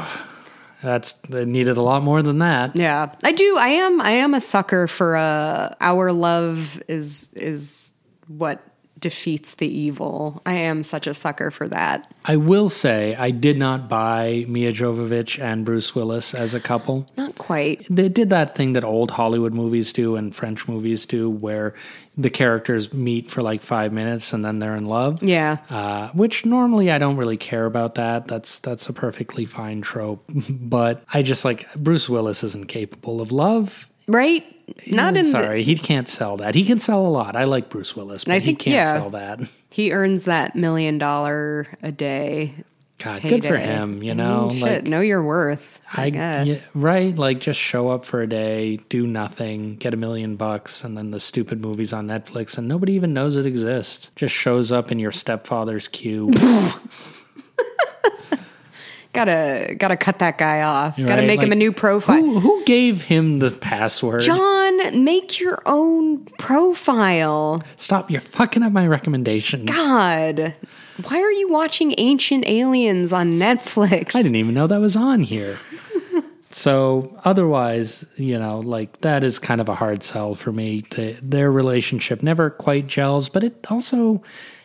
[0.82, 2.76] That's they needed a lot more than that.
[2.76, 3.56] Yeah, I do.
[3.58, 4.00] I am.
[4.00, 7.92] I am a sucker for uh, our love is is
[8.28, 8.62] what
[8.98, 10.40] defeats the evil.
[10.46, 12.12] I am such a sucker for that.
[12.24, 17.06] I will say I did not buy Milla Jovovich and Bruce Willis as a couple.
[17.16, 17.86] Not quite.
[17.90, 21.74] They did that thing that old Hollywood movies do and French movies do, where
[22.16, 25.22] the characters meet for like five minutes and then they're in love.
[25.22, 25.58] Yeah.
[25.68, 28.26] uh, which normally I don't really care about that.
[28.26, 33.32] That's that's a perfectly fine trope, but I just like Bruce Willis isn't capable of
[33.32, 33.88] love.
[34.08, 34.44] Right.
[34.86, 35.26] Not in.
[35.26, 36.54] The, Sorry, he can't sell that.
[36.54, 37.36] He can sell a lot.
[37.36, 38.92] I like Bruce Willis, but I think- he can't yeah.
[38.98, 39.40] sell that.
[39.70, 42.54] he earns that million dollar a day.
[42.98, 44.02] God, good for him.
[44.02, 44.84] You I know, mean, like shit.
[44.86, 45.80] Know your worth.
[45.92, 46.46] I, guess.
[46.46, 47.14] yeah, right.
[47.16, 51.10] Like just show up for a day, do nothing, get a million bucks, and then
[51.10, 54.10] the stupid movies on Netflix, and nobody even knows it exists.
[54.16, 56.30] Just shows up in your stepfather's queue.
[59.12, 60.98] Gotta gotta cut that guy off.
[60.98, 62.20] Gotta Right, make him a new profile.
[62.20, 64.20] who, who gave him the password?
[64.20, 67.62] John, make your own profile.
[67.76, 68.10] Stop!
[68.10, 69.70] You're fucking up my recommendations.
[69.70, 70.54] God,
[71.04, 74.14] why are you watching Ancient Aliens on Netflix?
[74.14, 75.58] I didn't even know that was on here.
[76.50, 80.84] so otherwise, you know, like that is kind of a hard sell for me.
[80.90, 84.22] The, their relationship never quite gels, but it also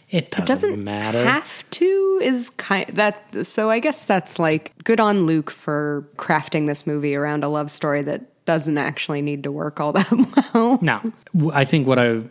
[0.10, 1.24] it doesn't, doesn't matter.
[1.24, 6.68] have to is kind that so i guess that's like good on Luc for crafting
[6.68, 10.12] this movie around a love story that doesn't actually need to work all that
[10.54, 11.02] well now,
[11.54, 12.24] I think what I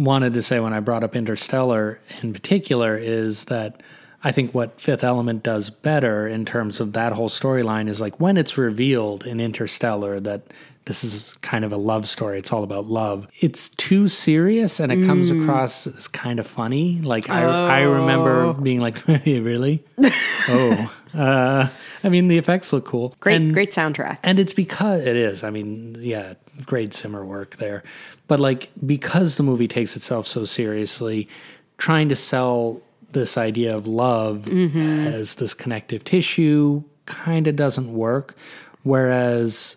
[0.00, 3.82] wanted to say when I brought up Interstellar in particular is that
[4.22, 8.20] I think what Fifth Element does better in terms of that whole storyline is like
[8.20, 10.42] when it's revealed in Interstellar that
[10.86, 12.38] this is kind of a love story.
[12.38, 13.28] It's all about love.
[13.40, 15.42] It's too serious and it comes Mm.
[15.42, 17.00] across as kind of funny.
[17.00, 19.84] Like I, I remember being like, really?
[20.48, 21.68] oh, uh,
[22.02, 23.14] I mean, the effects look cool.
[23.20, 25.44] great And- great soundtrack and it's because it is.
[25.44, 26.34] I mean, yeah,
[26.66, 27.84] great Zimmer work there.
[28.30, 31.26] But like because the movie takes itself so seriously,
[31.78, 38.36] trying to sell this idea of love as this connective tissue kind of doesn't work.
[38.84, 39.76] Whereas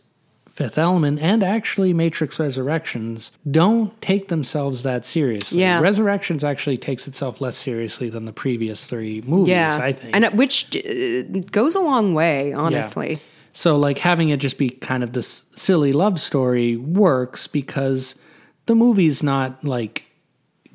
[0.53, 5.61] Fifth Element and actually Matrix Resurrections don't take themselves that seriously.
[5.61, 5.79] Yeah.
[5.81, 10.15] Resurrections actually takes itself less seriously than the previous three movies, yeah I think.
[10.15, 13.19] and which uh, goes a long way honestly
[13.53, 18.21] So like having it just be kind of this silly love story works because
[18.65, 20.05] the movie's not like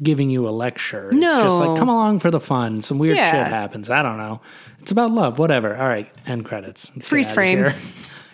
[0.02, 1.08] giving you a lecture.
[1.12, 2.80] It's just like come along for the fun.
[2.82, 3.30] Some weird Yeah.
[3.32, 3.90] shit happens.
[3.90, 4.40] I don't know.
[4.80, 5.38] It's about love.
[5.38, 5.76] Whatever.
[5.76, 6.08] All right.
[6.26, 6.92] End credits.
[6.94, 7.66] Let's Freeze frame.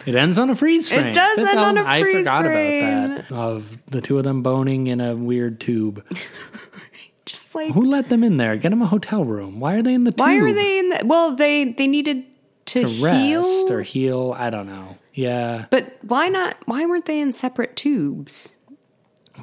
[0.06, 1.06] It ends on a freeze frame.
[1.06, 3.04] It does Fifth end on a Element- I forgot frame.
[3.04, 3.32] about that.
[3.32, 6.04] Of the two of them boning in a weird tube.
[7.24, 8.56] just like Who let them in there?
[8.58, 9.58] Get them a hotel room.
[9.60, 10.44] Why are they in the why tube?
[10.44, 12.24] are they in the, well they they needed
[12.66, 14.34] to, to rest heal or heal?
[14.38, 14.98] I don't know.
[15.14, 18.53] Yeah, but why not why weren't they in separate tubes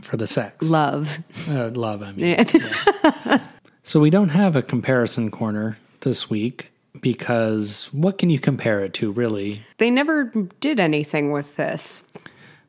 [0.01, 0.69] for the sex.
[0.69, 2.45] love Uh, love, I mean.
[3.83, 8.93] So we don't have a comparison corner this week because what can you compare it
[8.95, 9.61] to, really?
[9.79, 10.25] they never
[10.59, 12.07] did anything with this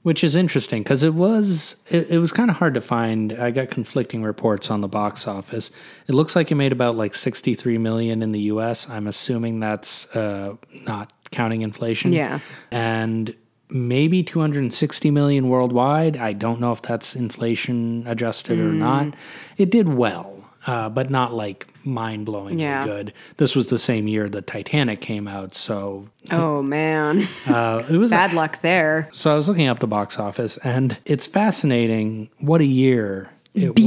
[0.04, 3.32] Which is interesting because it was it, it was kind of hard to find.
[3.34, 5.70] I got conflicting reports on the box office.
[6.08, 8.88] It looks like it made about like sixty three million in the U.S.
[8.90, 12.12] I'm assuming that's uh, not counting inflation.
[12.12, 12.40] Yeah.
[12.72, 13.32] and
[13.72, 16.16] maybe 260 million worldwide.
[16.16, 19.14] I don't know if that's inflation adjusted or not.
[19.56, 20.28] It did well.
[20.64, 22.84] uh, but not like mind blowingly Yeah.
[22.84, 23.12] good.
[23.38, 28.10] This was the same year the Titanic came out, so Oh man, uh, it was.
[28.22, 29.08] bad luck there.
[29.10, 33.74] so I was looking up the box office, and it's fascinating what a year it
[33.74, 33.82] was.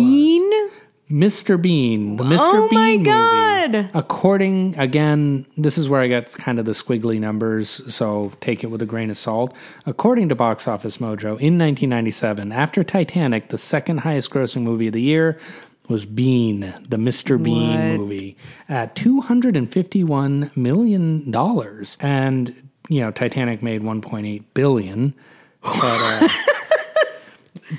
[1.08, 1.20] Bean.
[1.22, 1.62] Mr.
[1.62, 2.38] Bean, the Mr.
[2.40, 3.90] Oh Bean my movie.
[3.94, 8.68] According again, this is where I got kind of the squiggly numbers, so take it
[8.68, 9.54] with a grain of salt.
[9.86, 14.94] According to Box Office Mojo, in 1997, after Titanic, the second highest grossing movie of
[14.94, 15.40] the year
[15.88, 17.42] was Bean, the Mr.
[17.42, 18.00] Bean What?
[18.00, 18.38] movie,
[18.70, 25.14] at 251 million dollars, and you know Titanic made 1.8 billion,
[25.62, 25.80] but.
[25.84, 26.28] Uh,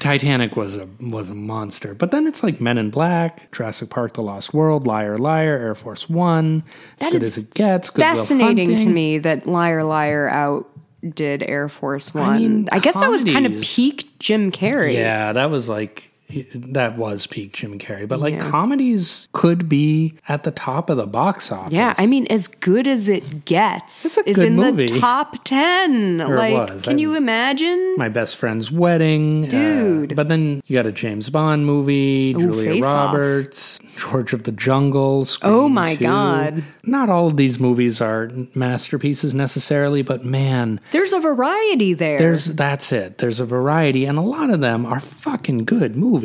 [0.01, 1.95] Titanic was a was a monster.
[1.95, 5.75] But then it's like Men in Black, Jurassic Park: The Lost World, Liar Liar, Air
[5.75, 6.65] Force One.
[7.01, 7.91] As That good is as it gets.
[7.91, 12.29] Good Fascinating to me that Liar Liar outdid Air Force One.
[12.29, 14.95] I, mean, guess that was kind of peak Jim Carrey.
[14.95, 16.13] Yeah, that was like
[16.55, 18.07] that was peak Jim Carrey.
[18.09, 21.73] But like comedies could be at the top of the box office.
[21.73, 24.87] Yeah, I mean, as good as it gets It's a is good in movie.
[24.87, 26.21] the top ten.
[26.21, 26.83] it like, was.
[26.83, 27.95] can I- you imagine?
[27.97, 30.17] My best friend's wedding, uh, Dude.
[30.17, 33.15] but then you got a James Bond movie, Julia Face Off.
[33.15, 35.25] Roberts, George of the Jungle.
[35.25, 36.05] Scream Oh my 2.
[36.05, 36.65] God.
[36.85, 42.19] Not all of these movies are masterpieces necessarily, but man, There's a variety there.
[42.19, 43.19] There's that's it.
[43.19, 46.16] There's a variety, and a lot of them are fucking good movies.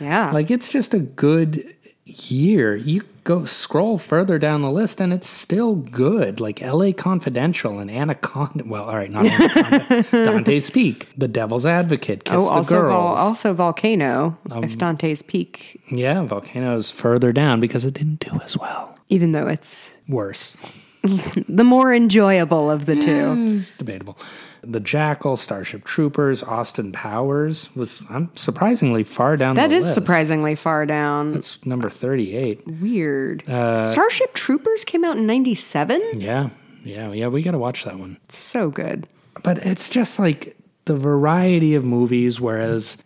[0.00, 0.30] Yeah.
[0.32, 1.74] like it's just a good
[2.04, 2.74] year.
[2.76, 6.40] You go scroll further down the list, and it's still good.
[6.40, 6.92] Like L.A.
[6.94, 8.64] Confidential and Anaconda.
[8.64, 10.02] Well, all right, not Anaconda.
[10.10, 14.38] Dante's Peak, The Devil's Advocate, Kiss oh, the also, Vol- also Volcano.
[14.50, 18.96] Um, if Dante's Peak, yeah, Volcano's further down because it didn't do as well.
[19.08, 20.56] even though it's Worse.
[21.48, 23.58] the more enjoyable of the two.
[23.58, 24.18] It's debatable.
[24.62, 29.94] The Jackal, Starship Troopers, Austin Powers was I'm surprisingly far down That is list.
[29.94, 31.34] surprisingly far down.
[31.36, 32.66] It's number 38.
[32.80, 33.48] Weird.
[33.48, 36.02] Uh, Starship Troopers came out in '97.
[36.14, 36.50] Yeah.
[36.84, 37.12] Yeah.
[37.12, 37.28] Yeah.
[37.28, 38.18] We got to watch that one.
[38.28, 39.06] So good.
[39.42, 42.96] But it's just like the variety of movies, whereas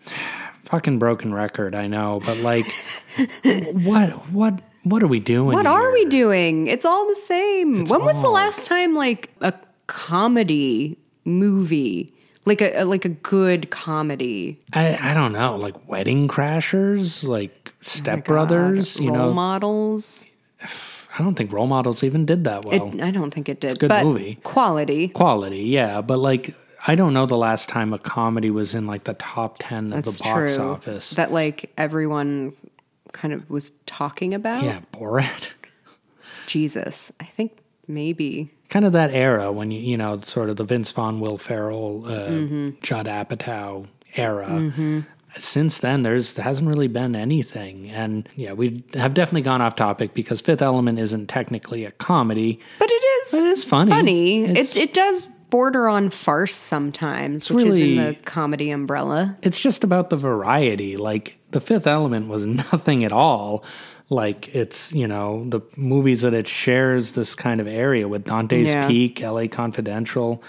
[0.65, 2.65] fucking broken record, I know, but like,
[3.73, 5.53] what, what, what are we doing?
[5.53, 6.67] What are we doing?
[6.69, 7.85] It's all the same.
[7.85, 9.53] when was the last time like a
[9.87, 12.13] comedy movie,
[12.47, 14.61] like a like a good comedy?
[14.73, 15.57] I, I don't know.
[15.57, 20.27] Like Wedding Crashers, like oh Step Brothers, you Oh Role know, models.
[21.19, 22.95] I don't think role models even did that well.
[22.95, 23.79] It, I don't think it did.
[23.79, 24.37] good but movie.
[24.43, 25.09] Quality.
[25.09, 26.01] Quality, yeah.
[26.01, 26.55] But like,
[26.87, 30.05] I don't know the last time a comedy was in like the top 10 of
[30.05, 30.65] the box true.
[30.65, 31.11] office.
[31.11, 32.55] That like everyone
[33.13, 34.65] kind of was talking about.
[34.65, 35.49] yeah, Borat.
[36.47, 37.13] Jesus.
[37.21, 38.51] I think maybe.
[38.73, 42.05] Kind of that era when you you know sort of the Vince Vaughn, Will Ferrell,
[42.07, 42.71] uh, Mm-hmm.
[42.83, 45.05] Judd Apatow era.
[45.39, 50.13] Since then, there's hasn't really been anything, and yeah, we have definitely gone off topic
[50.13, 52.61] because Fifth Element isn't technically a comedy.
[52.79, 53.91] But it is But it is funny.
[53.91, 54.45] funny.
[54.45, 59.37] It's- it it does border on farce sometimes, which is in the comedy umbrella.
[59.43, 60.99] It's just about the variety.
[60.99, 63.65] Like the Fifth Element was nothing at all.
[64.13, 68.69] Like it's you know the movies that it shares this kind of area with Dante's
[68.69, 68.87] Yeah.
[68.87, 69.49] Peak, L.A.
[69.49, 70.43] Confidential,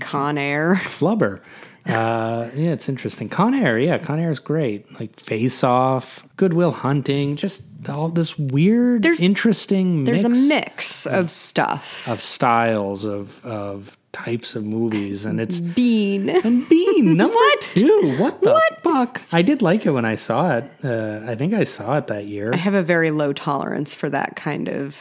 [0.00, 0.74] Con Air.
[0.82, 1.40] Flubber.
[1.86, 3.28] Uh, yeah, it's interesting.
[3.30, 4.92] Con Air, yeah, Con Air is great.
[5.00, 11.06] Like Face Off, Goodwill Hunting, just all this weird, There's- interesting There's mix a mix
[11.06, 12.06] of stuff.
[12.06, 16.28] of styles of of types of movies, and it's Bean.
[16.28, 18.16] and Bean number two.
[18.18, 19.22] What the fuck?
[19.32, 20.64] I did like it when I saw it.
[20.82, 22.52] Uh, I think I saw it that year.
[22.52, 24.96] I have a very low tolerance for that kind of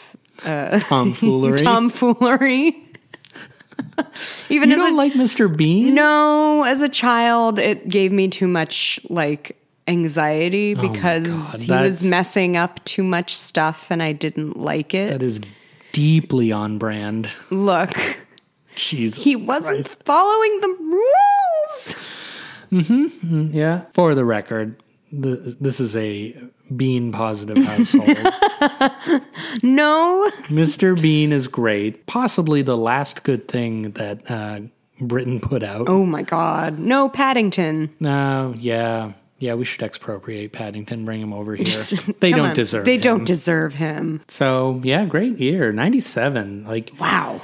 [0.45, 1.57] uh, Tomfoolery.
[1.65, 2.83] tomfoolery.
[4.49, 5.55] Even you as don't a like Mr.
[5.55, 5.95] Bean?
[5.95, 9.55] no, as a child, it gave me too much like
[9.87, 14.93] anxiety because Oh God, he was messing up too much stuff, and I didn't like
[14.93, 15.09] it.
[15.09, 15.41] That is
[15.91, 17.31] deeply on brand.
[17.49, 17.91] Look,
[18.79, 19.23] Jesus.
[19.23, 20.03] he wasn't Christ.
[20.05, 22.07] following the rules.
[22.71, 23.49] Mm-hmm.
[23.55, 23.81] Yeah.
[23.93, 24.75] For the record,
[25.11, 26.35] the, this is a
[26.75, 28.17] Bean positive household.
[29.63, 30.99] No, Mr.
[31.01, 32.05] Bean is great.
[32.05, 34.59] Possibly the last good thing that uh,
[35.01, 35.89] Britain put out.
[35.89, 37.89] oh my God, no Paddington.
[37.99, 39.13] No, yeah.
[39.39, 41.65] Yeah, we should expropriate Paddington, bring him over here.
[42.19, 42.53] they don't on.
[42.53, 43.01] deserve They him.
[43.01, 44.21] don't deserve him.
[44.27, 45.71] So, yeah, great year.
[45.71, 46.65] 97.
[46.65, 47.41] Like, Wow.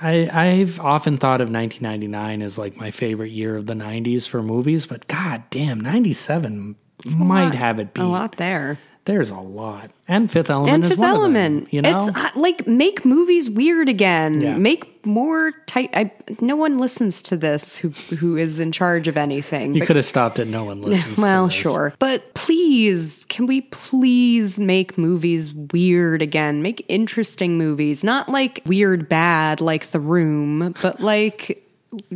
[0.00, 4.42] I, I've often thought of 1999 as like my favorite year of the 90s for
[4.42, 6.76] movies, but god damn, 97
[7.16, 8.02] might have it beat.
[8.02, 8.78] A lot there.
[9.08, 9.90] There's a lot.
[10.06, 11.72] And Fifth Element and is Fifth of them, Element.
[11.72, 11.96] you know?
[11.96, 14.42] It's uh, like make movies weird again.
[14.42, 14.58] Yeah.
[14.58, 15.88] Make more tight.
[15.94, 19.74] I, no one listens to this who who is in charge of anything.
[19.74, 20.46] you could have stopped it.
[20.46, 21.62] No one listens well, to this.
[21.62, 21.94] sure.
[21.98, 26.60] But please, can we please make movies weird again?
[26.60, 31.66] Make interesting movies, not like weird bad like The Room, but like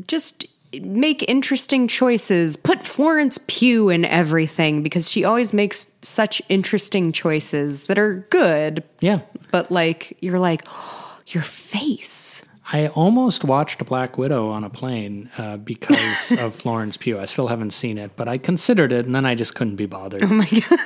[0.06, 0.44] just
[0.80, 2.56] make interesting choices.
[2.56, 8.82] Put Florence Pugh in everything because she always makes such interesting choices that are good,
[9.00, 9.20] Yeah.
[9.50, 12.44] but like you're like oh, your face.
[12.74, 17.18] I almost watched Black Widow on a plane uh, because of Florence Pugh.
[17.18, 19.84] I still haven't seen it, but I considered it and then I just couldn't be
[19.84, 20.22] bothered.
[20.22, 20.78] Oh my God.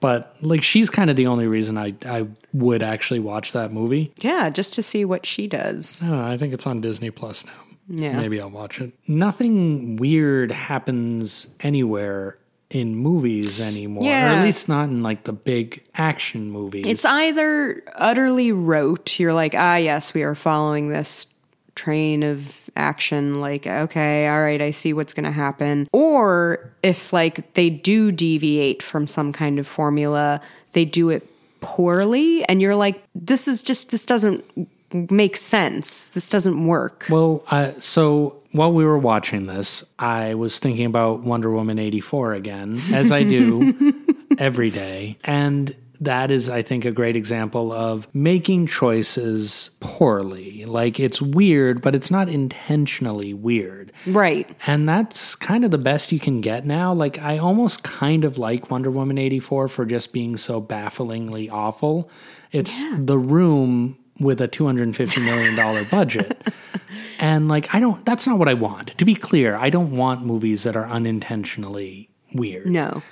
[0.00, 4.12] but like, she's kind of the only reason I, I would actually watch that movie.
[4.18, 6.00] Yeah, just to see what she does.
[6.02, 6.22] Know.
[6.22, 7.52] I think it's on Disney Plus now.
[7.88, 8.16] Yeah.
[8.16, 8.92] Maybe I'll watch it.
[9.06, 12.38] Nothing weird happens anywhere
[12.70, 16.86] in movies anymore, or at least not in like the big action movies.
[16.86, 21.26] It's either utterly rote, you're like, ah, yes, we are following this
[21.74, 25.88] train of action, like, okay, all right, I see what's going to happen.
[25.92, 30.40] Or if, like, they do deviate from some kind of formula,
[30.72, 31.28] they do it
[31.60, 34.44] poorly, and you're like, this is just, this doesn't
[34.94, 36.08] make sense.
[36.08, 37.06] This doesn't work.
[37.10, 42.34] Well, uh, so while we were watching this, I was thinking about Wonder Woman 84
[42.34, 43.94] again, as I do
[44.38, 45.16] every day.
[45.24, 50.64] And that is, I think, a great example of making choices poorly.
[50.64, 53.92] Like it's weird, but it's not intentionally weird.
[54.06, 54.50] Right.
[54.66, 56.92] And that's kind of the best you can get now.
[56.92, 62.10] Like, I almost kind of like Wonder Woman 84 for just being so bafflingly awful.
[62.50, 66.48] It's the room with a $250 million budget.
[67.18, 68.96] and, like, I don't, that's not what I want.
[68.98, 72.66] To be clear, I don't want movies that are unintentionally weird.
[72.66, 73.02] No.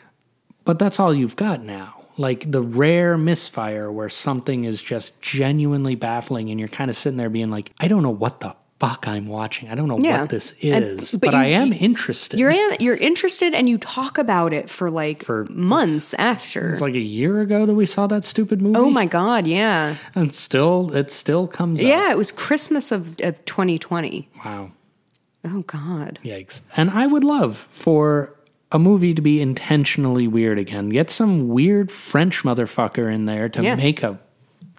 [0.65, 1.97] But that's all you've got now.
[2.17, 7.17] Like the rare misfire where something is just genuinely baffling and you're kind of sitting
[7.17, 9.69] there being like, I don't know what the fuck I'm watching.
[9.69, 10.23] I don't know Yeah.
[10.23, 12.41] what this And- is, but but, you- I am interested.
[12.41, 16.71] You're in, you're interested and you talk about it for like For- months after.
[16.71, 18.77] It's like a year ago that we saw that stupid movie.
[18.79, 19.97] oh my god, yeah.
[20.15, 21.87] And still, it still comes up.
[21.87, 24.29] Yeah, it was Christmas of, of 2020.
[24.45, 24.73] Wow.
[25.45, 26.19] Oh God.
[26.25, 26.61] Yikes.
[26.77, 28.35] And I would love for
[28.73, 30.89] a movie to be intentionally weird again.
[30.91, 33.75] Get some weird French motherfucker in there to Yeah.
[33.75, 34.19] make a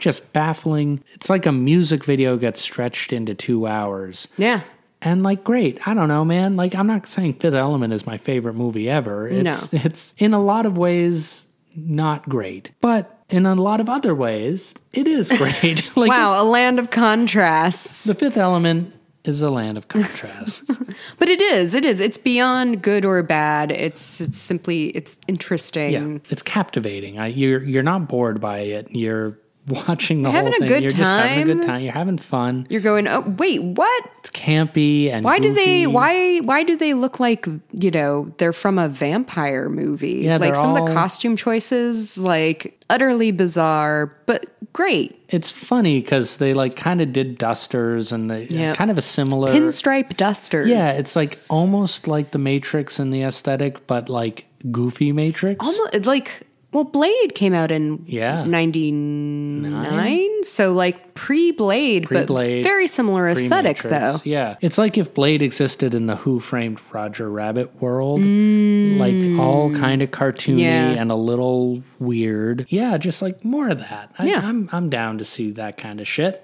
[0.02, 1.02] just baffling.
[1.14, 4.28] It's like a music video gets stretched into two hours.
[4.36, 4.62] Yeah.
[5.02, 5.88] And like, great.
[5.88, 6.58] I don't know, man.
[6.58, 9.28] Like, I'm not saying Fifth Element is my favorite movie ever.
[9.28, 14.14] It's, it's in a lot of ways not great, but in a lot of other
[14.14, 15.86] ways, it is great.
[15.95, 18.04] like, Wow, a land of contrasts.
[18.04, 18.93] the Fifth Element
[19.24, 20.76] is a land of contrasts.
[21.18, 21.76] But it is.
[21.76, 21.99] It is.
[21.99, 23.72] It's beyond good or bad.
[23.72, 25.91] It's it's simply it's interesting.
[25.91, 27.20] Yeah, it's captivating.
[27.20, 28.89] I, you're you're not bored by it.
[28.91, 29.38] You're
[29.68, 30.68] watching the You're whole thing.
[30.68, 31.68] good you're just having a good time.
[31.68, 31.82] time.
[31.84, 32.66] You're having fun.
[32.70, 34.03] You're going, "Oh, wait, what?
[34.20, 38.53] It's campy and Why do they why why do they look like, you know, they're
[38.53, 44.45] from a vampire movie?" Yeah, like some of the costume choices like utterly bizarre, but
[44.74, 45.18] great.
[45.30, 48.74] It's funny because they like kind of did dusters and they Yeah.
[48.74, 50.68] kind of a similar Pinstripe dusters.
[50.70, 55.66] Yeah, it's like almost like the Matrix in the aesthetic, but like goofy Matrix.
[55.66, 58.45] Almost like well, Blade came out in Yeah.
[58.45, 64.22] ninety nine, so like pre Blade, but very similar aesthetic Pre-Matrix.
[64.24, 64.30] though.
[64.30, 64.55] Yeah.
[64.61, 68.22] It's like if Blade existed in the Who Framed Roger Rabbit world.
[68.22, 70.59] Like all kind of cartoony Mm.
[70.59, 70.89] Yeah.
[71.01, 72.65] and a little weird.
[72.69, 74.11] Yeah, just like more of that.
[74.17, 74.41] I, Yeah.
[74.43, 76.43] I'm I'm down to see that kind of shit.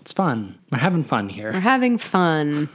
[0.00, 0.56] It's fun.
[0.70, 1.52] We're having fun here.
[1.52, 2.68] We're having fun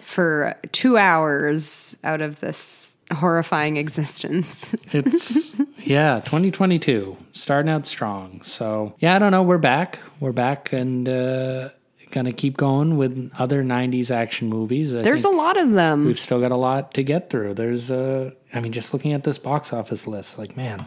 [0.00, 4.74] for two hours out of this horrifying existence.
[4.92, 8.42] It's yeah, 2022 starting out strong.
[8.42, 9.42] So yeah, I don't know.
[9.42, 10.00] We're back.
[10.20, 11.68] We're back and uh,
[12.10, 14.94] gonna keep going with other 90s action movies.
[14.94, 16.04] I There's a lot of them.
[16.06, 17.54] we've still got a lot to get through.
[17.54, 20.84] There's uh, I mean, just looking at this box office list, like man,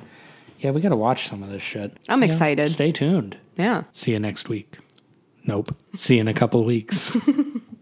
[0.60, 1.96] yeah, we got to watch some of this shit.
[2.10, 2.70] I'm You know, excited.
[2.70, 3.38] Stay tuned.
[3.56, 3.84] Yeah.
[3.94, 4.78] See you next week.
[5.46, 5.76] Nope.
[5.96, 7.16] See you in a couple weeks.